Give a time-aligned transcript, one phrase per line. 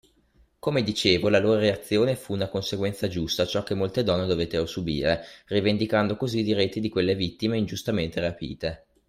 [0.57, 4.65] Come dicevo, la loro reazione fu una conseguenza giusta a ciò che molte donne dovettero
[4.65, 8.85] subire, rivendicando così i diritti di quelle vittime ingiustamente rapite.